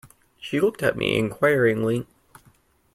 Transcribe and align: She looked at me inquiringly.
She 0.39 0.59
looked 0.59 0.81
at 0.81 0.97
me 0.97 1.15
inquiringly. 1.15 2.07